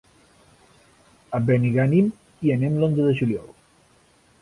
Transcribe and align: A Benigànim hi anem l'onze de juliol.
A 1.39 1.41
Benigànim 1.51 2.09
hi 2.47 2.57
anem 2.57 2.83
l'onze 2.83 3.09
de 3.11 3.17
juliol. 3.23 3.49